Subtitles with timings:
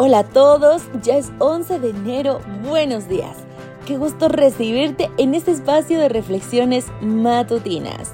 [0.00, 3.36] Hola a todos, ya es 11 de enero, buenos días.
[3.84, 8.12] Qué gusto recibirte en este espacio de reflexiones matutinas.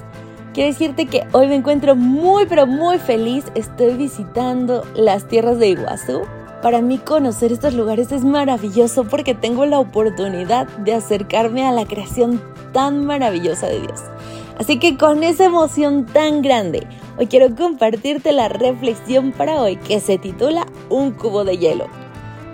[0.55, 5.67] Quiero decirte que hoy me encuentro muy pero muy feliz, estoy visitando las tierras de
[5.67, 6.23] Iguazú.
[6.63, 11.85] Para mí conocer estos lugares es maravilloso porque tengo la oportunidad de acercarme a la
[11.85, 12.41] creación
[12.73, 14.01] tan maravillosa de Dios.
[14.57, 16.87] Así que con esa emoción tan grande,
[17.19, 21.87] hoy quiero compartirte la reflexión para hoy que se titula Un cubo de hielo.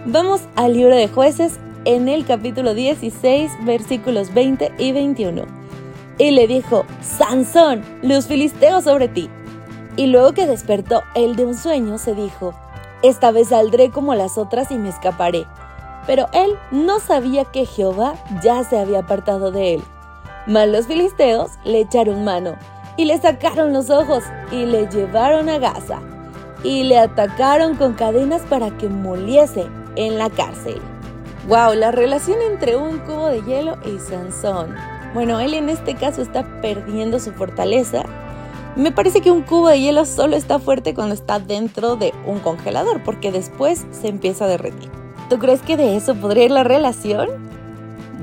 [0.05, 5.43] Vamos al libro de jueces en el capítulo 16 versículos 20 y 21.
[6.17, 9.29] Y le dijo, Sansón, los filisteos sobre ti.
[9.97, 12.53] Y luego que despertó él de un sueño, se dijo,
[13.03, 15.45] esta vez saldré como las otras y me escaparé.
[16.07, 19.81] Pero él no sabía que Jehová ya se había apartado de él.
[20.47, 22.55] Mas los filisteos le echaron mano
[22.95, 26.01] y le sacaron los ojos y le llevaron a Gaza
[26.63, 30.79] y le atacaron con cadenas para que moliese en la cárcel.
[31.47, 34.75] Wow, la relación entre un cubo de hielo y Sansón.
[35.13, 38.03] Bueno, él en este caso está perdiendo su fortaleza.
[38.75, 42.39] Me parece que un cubo de hielo solo está fuerte cuando está dentro de un
[42.39, 44.89] congelador, porque después se empieza a derretir.
[45.29, 47.29] ¿Tú crees que de eso podría ir la relación?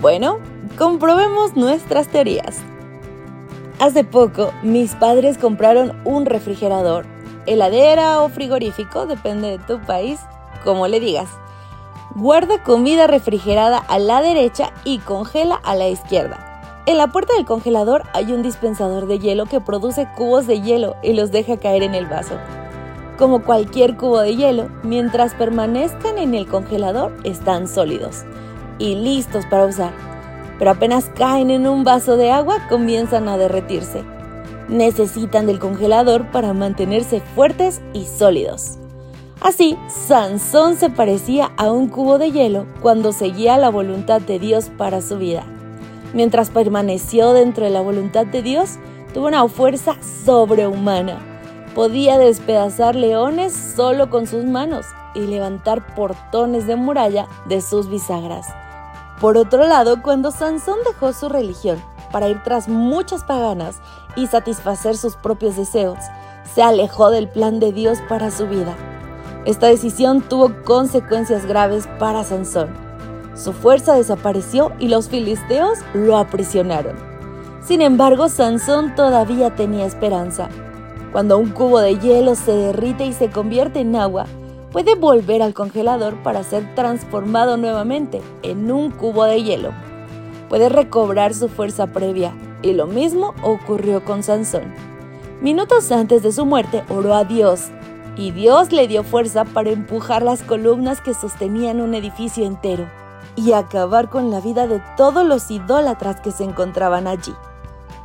[0.01, 0.39] Bueno,
[0.79, 2.59] comprobemos nuestras teorías.
[3.81, 7.07] Hace poco, mis padres compraron un refrigerador,
[7.53, 10.21] heladera o frigorífico, depende de tu país,
[10.65, 11.29] como le digas.
[12.15, 16.45] Guarda comida refrigerada a la derecha y congela a la izquierda.
[16.87, 20.97] En la puerta del congelador hay un dispensador de hielo que produce cubos de hielo
[21.03, 22.35] y los deja caer en el vaso.
[23.19, 28.25] Como cualquier cubo de hielo, mientras permanezcan en el congelador están sólidos
[28.79, 30.09] y listos para usar
[30.59, 34.03] pero apenas caen en un vaso de agua comienzan a derretirse.
[34.69, 38.79] Necesitan del congelador para mantenerse fuertes y sólidos.
[39.41, 44.71] Así, Sansón se parecía a un cubo de hielo cuando seguía la voluntad de Dios
[44.77, 45.45] para su vida.
[46.13, 48.79] Mientras permaneció dentro de la voluntad de Dios,
[49.15, 51.19] tuvo una fuerza sobrehumana.
[51.75, 58.47] Podía despedazar leones solo con sus manos y levantar portones de muralla de sus bisagras.
[59.21, 63.81] Por otro lado, cuando Sansón dejó su religión para ir tras muchas paganas
[64.17, 65.99] y satisfacer sus propios deseos,
[66.55, 68.75] se alejó del plan de Dios para su vida.
[69.45, 72.69] Esta decisión tuvo consecuencias graves para Sansón.
[73.35, 76.97] Su fuerza desapareció y los filisteos lo aprisionaron.
[77.63, 80.49] Sin embargo, Sansón todavía tenía esperanza.
[81.13, 84.27] Cuando un cubo de hielo se derrite y se convierte en agua,
[84.73, 89.73] puede volver al congelador para ser transformado nuevamente en un cubo de hielo.
[90.49, 94.75] Puede recobrar su fuerza previa, y lo mismo ocurrió con Sansón.
[95.41, 97.69] Minutos antes de su muerte oró a Dios,
[98.17, 102.89] y Dios le dio fuerza para empujar las columnas que sostenían un edificio entero
[103.37, 107.33] y acabar con la vida de todos los idólatras que se encontraban allí.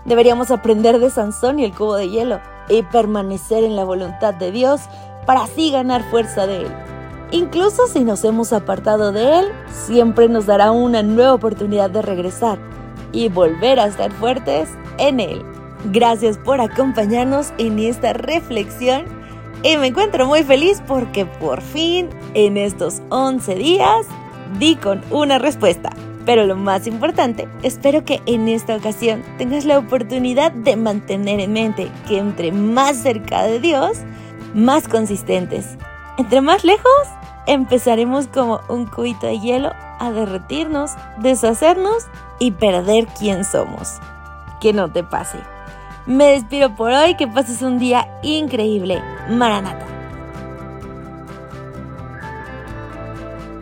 [0.05, 2.39] Deberíamos aprender de Sansón y el cubo de hielo
[2.69, 4.81] y permanecer en la voluntad de Dios
[5.25, 6.92] para así ganar fuerza de Él.
[7.33, 12.59] Incluso si nos hemos apartado de Él, siempre nos dará una nueva oportunidad de regresar
[13.11, 15.43] y volver a estar fuertes en Él.
[15.85, 19.05] Gracias por acompañarnos en esta reflexión
[19.63, 24.05] y me encuentro muy feliz porque por fin en estos 11 días
[24.59, 25.89] di con una respuesta.
[26.27, 31.53] Pero lo más importante, espero que en esta ocasión tengas la oportunidad de mantener en
[31.53, 33.97] mente que entre más cerca de Dios,
[34.53, 35.79] más consistentes.
[36.19, 37.07] Entre más lejos,
[37.47, 42.07] empezaremos como un cubito de hielo a derretirnos, deshacernos
[42.39, 43.99] y perder quién somos.
[44.59, 45.39] Que no te pase.
[46.05, 49.01] Me despido por hoy, que pases un día increíble.
[49.29, 49.85] Maranata.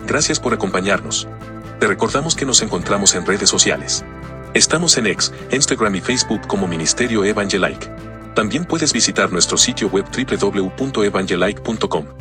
[0.07, 1.27] Gracias por acompañarnos.
[1.79, 4.03] Te recordamos que nos encontramos en redes sociales.
[4.53, 7.89] Estamos en X, Instagram y Facebook como Ministerio Evangelike.
[8.35, 12.20] También puedes visitar nuestro sitio web www.evangelike.com.